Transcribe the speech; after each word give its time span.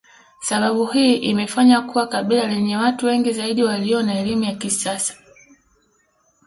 Sababu 0.41 0.85
hii 0.85 1.15
imefanya 1.15 1.81
kuwa 1.81 2.07
kabila 2.07 2.47
lenye 2.47 2.77
watu 2.77 3.05
wengi 3.05 3.33
zaidi 3.33 3.63
walio 3.63 4.01
na 4.03 4.19
elimu 4.19 4.43
ya 4.43 4.55
kisasa 4.55 5.17